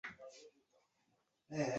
[0.03, 0.83] 山顶则是著名的观
[1.49, 1.63] 光地。